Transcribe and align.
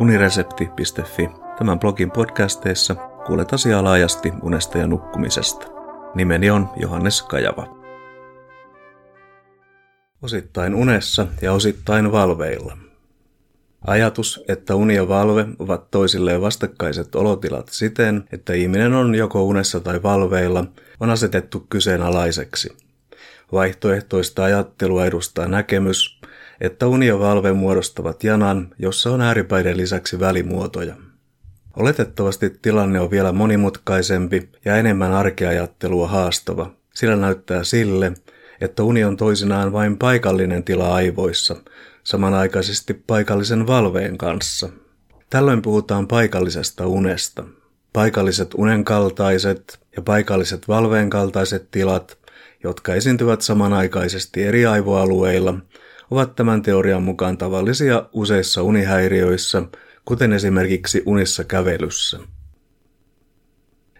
uniresepti.fi. 0.00 1.30
Tämän 1.58 1.78
blogin 1.78 2.10
podcasteissa 2.10 2.94
kuulet 3.26 3.52
asiaa 3.52 3.84
laajasti 3.84 4.32
unesta 4.42 4.78
ja 4.78 4.86
nukkumisesta. 4.86 5.66
Nimeni 6.14 6.50
on 6.50 6.68
Johannes 6.76 7.22
Kajava. 7.22 7.78
Osittain 10.22 10.74
unessa 10.74 11.26
ja 11.42 11.52
osittain 11.52 12.12
valveilla. 12.12 12.78
Ajatus, 13.86 14.44
että 14.48 14.74
uni 14.74 14.94
ja 14.94 15.08
valve 15.08 15.46
ovat 15.58 15.90
toisilleen 15.90 16.40
vastakkaiset 16.40 17.14
olotilat 17.14 17.68
siten, 17.70 18.24
että 18.32 18.52
ihminen 18.52 18.94
on 18.94 19.14
joko 19.14 19.44
unessa 19.44 19.80
tai 19.80 20.02
valveilla, 20.02 20.64
on 21.00 21.10
asetettu 21.10 21.66
kyseenalaiseksi. 21.70 22.76
Vaihtoehtoista 23.52 24.44
ajattelua 24.44 25.06
edustaa 25.06 25.48
näkemys, 25.48 26.17
että 26.60 26.86
uni 26.86 27.06
ja 27.06 27.18
valve 27.18 27.52
muodostavat 27.52 28.24
janan, 28.24 28.74
jossa 28.78 29.10
on 29.10 29.20
ääripäiden 29.20 29.76
lisäksi 29.76 30.20
välimuotoja. 30.20 30.94
Oletettavasti 31.76 32.50
tilanne 32.50 33.00
on 33.00 33.10
vielä 33.10 33.32
monimutkaisempi 33.32 34.48
ja 34.64 34.76
enemmän 34.76 35.12
arkeajattelua 35.12 36.08
haastava, 36.08 36.70
sillä 36.94 37.16
näyttää 37.16 37.64
sille, 37.64 38.12
että 38.60 38.82
uni 38.82 39.04
on 39.04 39.16
toisinaan 39.16 39.72
vain 39.72 39.98
paikallinen 39.98 40.64
tila 40.64 40.94
aivoissa, 40.94 41.56
samanaikaisesti 42.04 42.94
paikallisen 42.94 43.66
valveen 43.66 44.18
kanssa. 44.18 44.68
Tällöin 45.30 45.62
puhutaan 45.62 46.08
paikallisesta 46.08 46.86
unesta. 46.86 47.44
Paikalliset 47.92 48.54
unenkaltaiset 48.54 49.80
ja 49.96 50.02
paikalliset 50.02 50.68
valveen 50.68 51.10
kaltaiset 51.10 51.70
tilat, 51.70 52.18
jotka 52.64 52.94
esiintyvät 52.94 53.40
samanaikaisesti 53.40 54.44
eri 54.44 54.66
aivoalueilla, 54.66 55.54
ovat 56.10 56.36
tämän 56.36 56.62
teorian 56.62 57.02
mukaan 57.02 57.38
tavallisia 57.38 58.08
useissa 58.12 58.62
unihäiriöissä, 58.62 59.62
kuten 60.04 60.32
esimerkiksi 60.32 61.02
unissa 61.06 61.44
kävelyssä. 61.44 62.18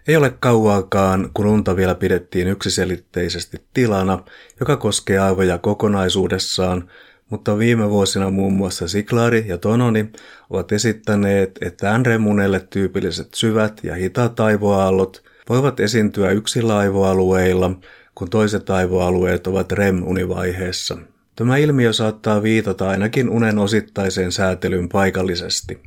Ei 0.07 0.15
ole 0.15 0.33
kauaakaan, 0.39 1.29
kun 1.33 1.45
unta 1.45 1.75
vielä 1.75 1.95
pidettiin 1.95 2.47
yksiselitteisesti 2.47 3.57
tilana, 3.73 4.23
joka 4.59 4.77
koskee 4.77 5.19
aivoja 5.19 5.57
kokonaisuudessaan, 5.57 6.89
mutta 7.29 7.57
viime 7.57 7.89
vuosina 7.89 8.29
muun 8.29 8.53
muassa 8.53 8.87
Siklari 8.87 9.45
ja 9.47 9.57
Tononi 9.57 10.09
ovat 10.49 10.71
esittäneet, 10.71 11.59
että 11.61 11.97
NREMunelle 11.97 12.67
tyypilliset 12.69 13.33
syvät 13.33 13.79
ja 13.83 13.95
hitaat 13.95 14.39
aivoaallot 14.39 15.23
voivat 15.49 15.79
esiintyä 15.79 16.31
yksillä 16.31 16.77
aivoalueilla, 16.77 17.71
kun 18.15 18.29
toiset 18.29 18.69
aivoalueet 18.69 19.47
ovat 19.47 19.71
REM-univaiheessa. 19.71 20.97
Tämä 21.39 21.57
ilmiö 21.57 21.93
saattaa 21.93 22.43
viitata 22.43 22.89
ainakin 22.89 23.29
unen 23.29 23.57
osittaiseen 23.57 24.31
säätelyyn 24.31 24.89
paikallisesti. 24.89 25.83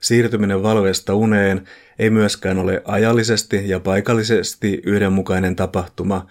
Siirtyminen 0.00 0.62
valveesta 0.62 1.14
uneen 1.14 1.64
ei 1.98 2.10
myöskään 2.10 2.58
ole 2.58 2.82
ajallisesti 2.84 3.68
ja 3.68 3.80
paikallisesti 3.80 4.82
yhdenmukainen 4.84 5.56
tapahtuma, 5.56 6.26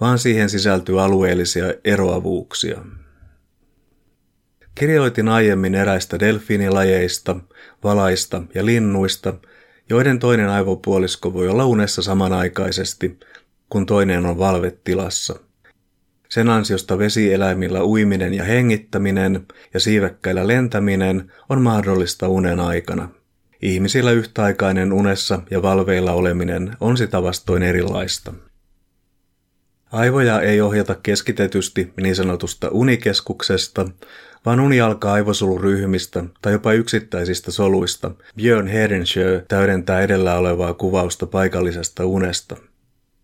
vaan 0.00 0.18
siihen 0.18 0.50
sisältyy 0.50 1.02
alueellisia 1.02 1.74
eroavuuksia. 1.84 2.80
Kirjoitin 4.74 5.28
aiemmin 5.28 5.74
eräistä 5.74 6.20
delfiinilajeista, 6.20 7.36
valaista 7.84 8.42
ja 8.54 8.66
linnuista, 8.66 9.34
joiden 9.90 10.18
toinen 10.18 10.48
aivopuolisko 10.48 11.32
voi 11.32 11.48
olla 11.48 11.64
unessa 11.64 12.02
samanaikaisesti, 12.02 13.18
kun 13.68 13.86
toinen 13.86 14.26
on 14.26 14.38
valvetilassa. 14.38 15.45
Sen 16.28 16.48
ansiosta 16.48 16.98
vesieläimillä 16.98 17.84
uiminen 17.84 18.34
ja 18.34 18.44
hengittäminen 18.44 19.46
ja 19.74 19.80
siivekkäillä 19.80 20.46
lentäminen 20.46 21.32
on 21.48 21.62
mahdollista 21.62 22.28
unen 22.28 22.60
aikana. 22.60 23.08
Ihmisillä 23.62 24.10
yhtäaikainen 24.10 24.92
unessa 24.92 25.42
ja 25.50 25.62
valveilla 25.62 26.12
oleminen 26.12 26.76
on 26.80 26.96
sitä 26.96 27.22
vastoin 27.22 27.62
erilaista. 27.62 28.32
Aivoja 29.92 30.40
ei 30.40 30.60
ohjata 30.60 30.94
keskitetysti 30.94 31.92
niin 32.02 32.16
sanotusta 32.16 32.68
unikeskuksesta, 32.70 33.88
vaan 34.46 34.60
uni 34.60 34.80
alkaa 34.80 35.12
aivosoluryhmistä 35.12 36.24
tai 36.42 36.52
jopa 36.52 36.72
yksittäisistä 36.72 37.50
soluista. 37.50 38.10
Björn 38.36 38.66
Hedensjö 38.66 39.44
täydentää 39.48 40.00
edellä 40.00 40.38
olevaa 40.38 40.74
kuvausta 40.74 41.26
paikallisesta 41.26 42.06
unesta. 42.06 42.56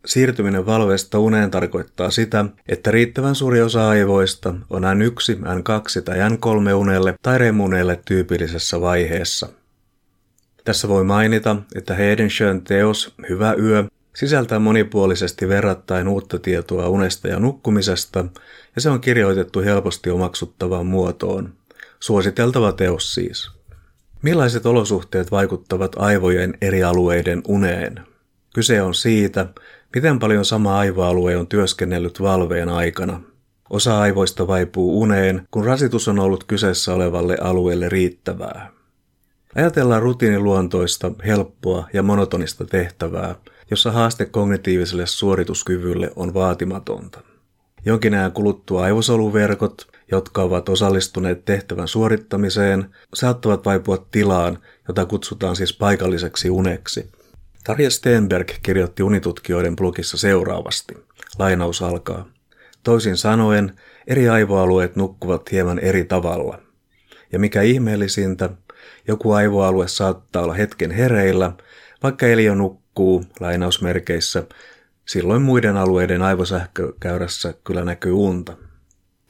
Siirtyminen 0.06 0.66
valveesta 0.66 1.18
uneen 1.18 1.50
tarkoittaa 1.50 2.10
sitä, 2.10 2.44
että 2.68 2.90
riittävän 2.90 3.34
suuri 3.34 3.62
osa 3.62 3.88
aivoista 3.88 4.54
on 4.70 4.82
N1, 4.82 5.36
N2 5.38 6.02
tai 6.02 6.16
N3 6.16 6.74
unelle 6.74 7.14
tai 7.22 7.38
remuneelle 7.38 8.00
tyypillisessä 8.04 8.80
vaiheessa. 8.80 9.48
Tässä 10.64 10.88
voi 10.88 11.04
mainita, 11.04 11.56
että 11.74 11.94
Hedensjön 11.94 12.62
teos 12.62 13.14
Hyvä 13.28 13.54
yö 13.54 13.84
sisältää 14.16 14.58
monipuolisesti 14.58 15.48
verrattain 15.48 16.08
uutta 16.08 16.38
tietoa 16.38 16.88
unesta 16.88 17.28
ja 17.28 17.38
nukkumisesta, 17.38 18.24
ja 18.74 18.80
se 18.80 18.90
on 18.90 19.00
kirjoitettu 19.00 19.60
helposti 19.60 20.10
omaksuttavaan 20.10 20.86
muotoon. 20.86 21.52
Suositeltava 22.00 22.72
teos 22.72 23.14
siis. 23.14 23.50
Millaiset 24.22 24.66
olosuhteet 24.66 25.30
vaikuttavat 25.30 25.92
aivojen 25.98 26.54
eri 26.60 26.82
alueiden 26.82 27.42
uneen? 27.48 28.00
Kyse 28.54 28.82
on 28.82 28.94
siitä, 28.94 29.46
miten 29.94 30.18
paljon 30.18 30.44
sama 30.44 30.78
aivoalue 30.78 31.36
on 31.36 31.46
työskennellyt 31.46 32.20
valveen 32.20 32.68
aikana. 32.68 33.20
Osa 33.70 34.00
aivoista 34.00 34.46
vaipuu 34.46 35.00
uneen, 35.00 35.48
kun 35.50 35.64
rasitus 35.64 36.08
on 36.08 36.18
ollut 36.18 36.44
kyseessä 36.44 36.94
olevalle 36.94 37.36
alueelle 37.40 37.88
riittävää. 37.88 38.70
Ajatellaan 39.54 40.02
rutiiniluontoista, 40.02 41.12
helppoa 41.26 41.88
ja 41.92 42.02
monotonista 42.02 42.64
tehtävää, 42.64 43.34
jossa 43.70 43.92
haaste 43.92 44.24
kognitiiviselle 44.24 45.06
suorituskyvylle 45.06 46.12
on 46.16 46.34
vaatimatonta. 46.34 47.20
Jonkin 47.84 48.14
ajan 48.14 48.32
kuluttua 48.32 48.82
aivosoluverkot, 48.84 49.88
jotka 50.10 50.42
ovat 50.42 50.68
osallistuneet 50.68 51.44
tehtävän 51.44 51.88
suorittamiseen, 51.88 52.86
saattavat 53.14 53.64
vaipua 53.64 54.06
tilaan, 54.10 54.58
jota 54.88 55.06
kutsutaan 55.06 55.56
siis 55.56 55.72
paikalliseksi 55.72 56.50
uneksi. 56.50 57.10
Tarja 57.64 57.90
Stenberg 57.90 58.50
kirjoitti 58.62 59.02
unitutkijoiden 59.02 59.76
blogissa 59.76 60.16
seuraavasti. 60.16 60.94
Lainaus 61.38 61.82
alkaa. 61.82 62.28
Toisin 62.82 63.16
sanoen, 63.16 63.72
eri 64.06 64.28
aivoalueet 64.28 64.96
nukkuvat 64.96 65.52
hieman 65.52 65.78
eri 65.78 66.04
tavalla. 66.04 66.58
Ja 67.32 67.38
mikä 67.38 67.62
ihmeellisintä, 67.62 68.50
joku 69.08 69.32
aivoalue 69.32 69.88
saattaa 69.88 70.42
olla 70.42 70.54
hetken 70.54 70.90
hereillä, 70.90 71.52
vaikka 72.02 72.26
eliö 72.26 72.54
nukkuu, 72.54 73.24
lainausmerkeissä, 73.40 74.42
silloin 75.04 75.42
muiden 75.42 75.76
alueiden 75.76 76.22
aivosähkökäyrässä 76.22 77.54
kyllä 77.64 77.84
näkyy 77.84 78.12
unta. 78.12 78.56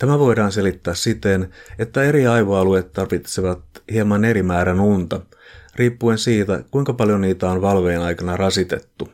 Tämä 0.03 0.19
voidaan 0.19 0.53
selittää 0.53 0.95
siten, 0.95 1.49
että 1.79 2.03
eri 2.03 2.27
aivoalueet 2.27 2.93
tarvitsevat 2.93 3.61
hieman 3.93 4.25
eri 4.25 4.43
määrän 4.43 4.81
unta, 4.81 5.21
riippuen 5.77 6.19
siitä, 6.19 6.65
kuinka 6.71 6.93
paljon 6.93 7.21
niitä 7.21 7.51
on 7.51 7.63
valveen 7.63 8.01
aikana 8.01 8.37
rasitettu. 8.37 9.09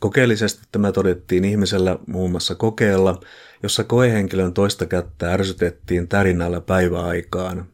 Kokeellisesti 0.00 0.62
tämä 0.72 0.92
todettiin 0.92 1.44
ihmisellä 1.44 1.98
muun 2.06 2.30
muassa 2.30 2.54
kokeella, 2.54 3.20
jossa 3.62 3.84
koehenkilön 3.84 4.54
toista 4.54 4.86
kättä 4.86 5.32
ärsytettiin 5.32 6.08
tärinällä 6.08 6.60
päiväaikaan. 6.60 7.66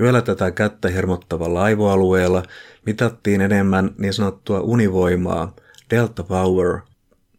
Yöllä 0.00 0.22
tätä 0.22 0.50
kättä 0.50 0.88
hermottavalla 0.88 1.62
aivoalueella 1.62 2.42
mitattiin 2.86 3.40
enemmän 3.40 3.94
niin 3.98 4.12
sanottua 4.12 4.60
univoimaa, 4.60 5.56
delta 5.90 6.22
power, 6.22 6.78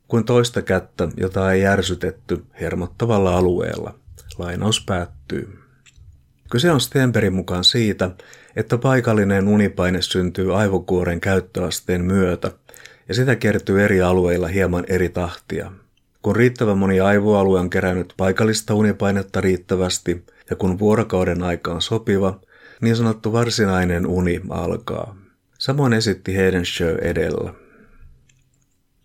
kuin 0.07 0.25
toista 0.25 0.61
kättä, 0.61 1.07
jota 1.17 1.51
ei 1.51 1.61
järsytetty 1.61 2.43
hermottavalla 2.61 3.37
alueella. 3.37 3.99
Lainaus 4.39 4.83
päättyy. 4.85 5.59
Kyse 6.51 6.71
on 6.71 6.81
Stenberin 6.81 7.33
mukaan 7.33 7.63
siitä, 7.63 8.11
että 8.55 8.77
paikallinen 8.77 9.47
unipaine 9.47 10.01
syntyy 10.01 10.59
aivokuoren 10.59 11.21
käyttöasteen 11.21 12.05
myötä, 12.05 12.51
ja 13.07 13.15
sitä 13.15 13.35
kertyy 13.35 13.83
eri 13.83 14.01
alueilla 14.01 14.47
hieman 14.47 14.85
eri 14.87 15.09
tahtia. 15.09 15.71
Kun 16.21 16.35
riittävän 16.35 16.77
moni 16.77 16.99
aivoalue 16.99 17.59
on 17.59 17.69
kerännyt 17.69 18.13
paikallista 18.17 18.73
unipainetta 18.73 19.41
riittävästi, 19.41 20.25
ja 20.49 20.55
kun 20.55 20.79
vuorokauden 20.79 21.43
aika 21.43 21.71
on 21.71 21.81
sopiva, 21.81 22.39
niin 22.81 22.95
sanottu 22.95 23.33
varsinainen 23.33 24.07
uni 24.07 24.41
alkaa. 24.49 25.15
Samoin 25.57 25.93
esitti 25.93 26.35
Hedensjö 26.35 26.97
edellä. 27.01 27.53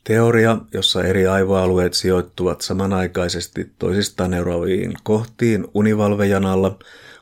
Teoria, 0.04 0.58
jossa 0.74 1.04
eri 1.04 1.26
aivoalueet 1.26 1.94
sijoittuvat 1.94 2.60
samanaikaisesti 2.60 3.72
toisistaan 3.78 4.34
eroaviin 4.34 4.94
kohtiin 5.02 5.66
univalvejanalla, 5.74 6.78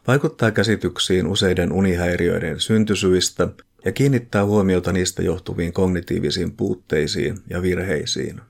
vaikuttaa 0.06 0.50
käsityksiin 0.50 1.26
useiden 1.26 1.72
unihäiriöiden 1.72 2.60
syntysyistä 2.60 3.48
ja 3.84 3.92
kiinnittää 3.92 4.44
huomiota 4.44 4.92
niistä 4.92 5.22
johtuviin 5.22 5.72
kognitiivisiin 5.72 6.52
puutteisiin 6.52 7.38
ja 7.50 7.62
virheisiin. 7.62 8.40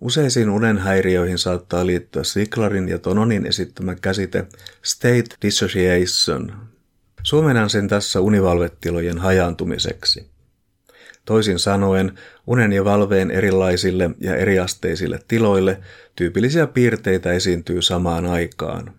Useisiin 0.00 0.50
unenhäiriöihin 0.50 1.38
saattaa 1.38 1.86
liittyä 1.86 2.24
Siklarin 2.24 2.88
ja 2.88 2.98
Tononin 2.98 3.46
esittämä 3.46 3.94
käsite 3.94 4.46
state 4.82 5.24
dissociation. 5.42 6.52
Suomenan 7.22 7.70
sen 7.70 7.88
tässä 7.88 8.20
univalvetilojen 8.20 9.18
hajaantumiseksi. 9.18 10.33
Toisin 11.24 11.58
sanoen, 11.58 12.12
unen 12.46 12.72
ja 12.72 12.84
valveen 12.84 13.30
erilaisille 13.30 14.10
ja 14.20 14.36
eriasteisille 14.36 15.18
tiloille 15.28 15.80
tyypillisiä 16.16 16.66
piirteitä 16.66 17.32
esiintyy 17.32 17.82
samaan 17.82 18.26
aikaan. 18.26 18.92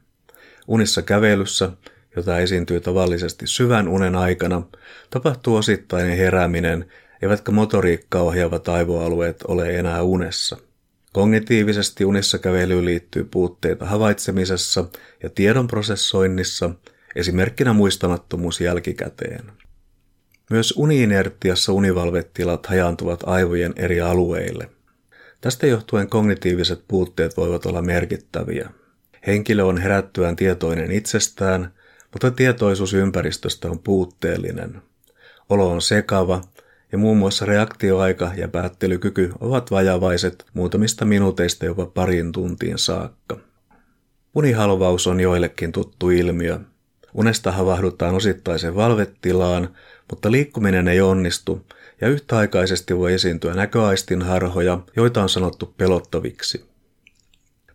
Unissa 0.67 1.01
kävelyssä, 1.01 1.71
jota 2.15 2.39
esiintyy 2.39 2.79
tavallisesti 2.79 3.47
syvän 3.47 3.87
unen 3.87 4.15
aikana, 4.15 4.63
tapahtuu 5.09 5.55
osittainen 5.55 6.17
herääminen, 6.17 6.85
eivätkä 7.21 7.51
motoriikkaa 7.51 8.21
ohjaavat 8.21 8.69
aivoalueet 8.69 9.43
ole 9.47 9.75
enää 9.75 10.01
unessa. 10.03 10.57
Kognitiivisesti 11.13 12.05
unissa 12.05 12.37
kävelyyn 12.37 12.85
liittyy 12.85 13.23
puutteita 13.23 13.85
havaitsemisessa 13.85 14.85
ja 15.23 15.29
tiedon 15.29 15.67
prosessoinnissa, 15.67 16.69
esimerkkinä 17.15 17.73
muistamattomuus 17.73 18.61
jälkikäteen. 18.61 19.51
Myös 20.49 20.73
uniinertiassa 20.77 21.71
univalvetilat 21.71 22.65
hajaantuvat 22.65 23.19
aivojen 23.25 23.73
eri 23.75 24.01
alueille. 24.01 24.69
Tästä 25.41 25.67
johtuen 25.67 26.09
kognitiiviset 26.09 26.83
puutteet 26.87 27.37
voivat 27.37 27.65
olla 27.65 27.81
merkittäviä. 27.81 28.69
Henkilö 29.27 29.63
on 29.63 29.77
herättyään 29.77 30.35
tietoinen 30.35 30.91
itsestään, 30.91 31.73
mutta 32.11 32.31
tietoisuus 32.31 32.93
ympäristöstä 32.93 33.69
on 33.69 33.79
puutteellinen. 33.79 34.81
Olo 35.49 35.71
on 35.71 35.81
sekava 35.81 36.41
ja 36.91 36.97
muun 36.97 37.17
muassa 37.17 37.45
reaktioaika 37.45 38.31
ja 38.35 38.47
päättelykyky 38.47 39.31
ovat 39.39 39.71
vajavaiset 39.71 40.45
muutamista 40.53 41.05
minuuteista 41.05 41.65
jopa 41.65 41.85
parin 41.85 42.31
tuntiin 42.31 42.77
saakka. 42.77 43.37
Unihalvaus 44.35 45.07
on 45.07 45.19
joillekin 45.19 45.71
tuttu 45.71 46.09
ilmiö. 46.09 46.59
Unesta 47.13 47.51
havahdutaan 47.51 48.15
osittaisen 48.15 48.75
valvetilaan, 48.75 49.69
mutta 50.09 50.31
liikkuminen 50.31 50.87
ei 50.87 51.01
onnistu 51.01 51.65
ja 52.01 52.07
yhtäaikaisesti 52.07 52.97
voi 52.97 53.13
esiintyä 53.13 53.53
näköaistin 53.53 54.21
harhoja, 54.21 54.79
joita 54.95 55.23
on 55.23 55.29
sanottu 55.29 55.73
pelottaviksi. 55.77 56.65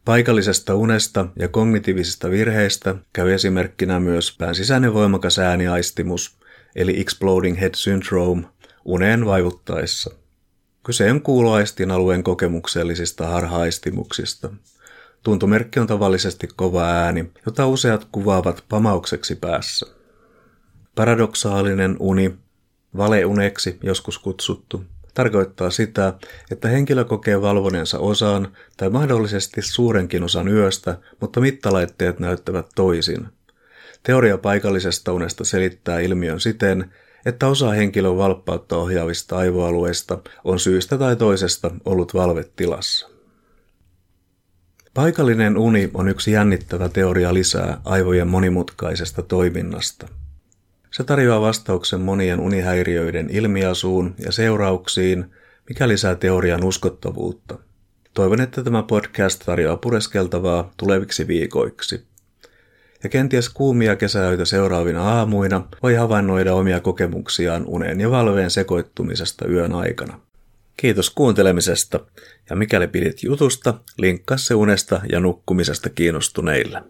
Paikallisesta 0.04 0.74
unesta 0.74 1.26
ja 1.36 1.48
kognitiivisista 1.48 2.30
virheistä 2.30 2.94
käy 3.12 3.32
esimerkkinä 3.32 4.00
myös 4.00 4.36
pään 4.38 4.54
sisäinen 4.54 4.94
voimakas 4.94 5.38
ääniaistimus, 5.38 6.36
eli 6.76 7.00
exploding 7.00 7.60
head 7.60 7.74
syndrome, 7.74 8.42
uneen 8.84 9.26
vaivuttaessa. 9.26 10.10
Kyse 10.82 11.10
on 11.10 11.22
kuuloaistin 11.22 11.90
alueen 11.90 12.22
kokemuksellisista 12.22 13.26
harhaistimuksista. 13.26 14.50
Tuntomerkki 15.22 15.80
on 15.80 15.86
tavallisesti 15.86 16.48
kova 16.56 16.84
ääni, 16.84 17.30
jota 17.46 17.66
useat 17.66 18.06
kuvaavat 18.12 18.64
pamaukseksi 18.68 19.34
päässä. 19.34 19.99
Paradoksaalinen 20.94 21.96
uni, 21.98 22.34
valeuneksi 22.96 23.78
joskus 23.82 24.18
kutsuttu, 24.18 24.84
tarkoittaa 25.14 25.70
sitä, 25.70 26.14
että 26.50 26.68
henkilö 26.68 27.04
kokee 27.04 27.40
valvoneensa 27.42 27.98
osan 27.98 28.48
tai 28.76 28.90
mahdollisesti 28.90 29.62
suurenkin 29.62 30.22
osan 30.22 30.48
yöstä, 30.48 30.98
mutta 31.20 31.40
mittalaitteet 31.40 32.18
näyttävät 32.18 32.66
toisin. 32.74 33.28
Teoria 34.02 34.38
paikallisesta 34.38 35.12
unesta 35.12 35.44
selittää 35.44 36.00
ilmiön 36.00 36.40
siten, 36.40 36.92
että 37.26 37.48
osa 37.48 37.70
henkilön 37.70 38.16
valppautta 38.16 38.76
ohjaavista 38.76 39.36
aivoalueista 39.36 40.18
on 40.44 40.60
syystä 40.60 40.98
tai 40.98 41.16
toisesta 41.16 41.70
ollut 41.84 42.14
valvetilassa. 42.14 43.08
Paikallinen 44.94 45.58
uni 45.58 45.90
on 45.94 46.08
yksi 46.08 46.32
jännittävä 46.32 46.88
teoria 46.88 47.34
lisää 47.34 47.80
aivojen 47.84 48.28
monimutkaisesta 48.28 49.22
toiminnasta– 49.22 50.08
se 50.90 51.04
tarjoaa 51.04 51.40
vastauksen 51.40 52.00
monien 52.00 52.40
unihäiriöiden 52.40 53.30
ilmiasuun 53.30 54.14
ja 54.18 54.32
seurauksiin, 54.32 55.26
mikä 55.68 55.88
lisää 55.88 56.14
teorian 56.14 56.64
uskottavuutta. 56.64 57.58
Toivon, 58.14 58.40
että 58.40 58.62
tämä 58.62 58.82
podcast 58.82 59.42
tarjoaa 59.46 59.76
pureskeltavaa 59.76 60.72
tuleviksi 60.76 61.26
viikoiksi. 61.26 62.06
Ja 63.02 63.08
kenties 63.08 63.48
kuumia 63.48 63.96
kesäöitä 63.96 64.44
seuraavina 64.44 65.02
aamuina 65.02 65.68
voi 65.82 65.94
havainnoida 65.94 66.54
omia 66.54 66.80
kokemuksiaan 66.80 67.66
unen 67.66 68.00
ja 68.00 68.10
valveen 68.10 68.50
sekoittumisesta 68.50 69.48
yön 69.48 69.72
aikana. 69.72 70.20
Kiitos 70.76 71.10
kuuntelemisesta, 71.10 72.00
ja 72.50 72.56
mikäli 72.56 72.88
pidit 72.88 73.22
jutusta, 73.22 73.74
linkkaa 73.98 74.36
se 74.36 74.54
unesta 74.54 75.00
ja 75.12 75.20
nukkumisesta 75.20 75.90
kiinnostuneille. 75.90 76.82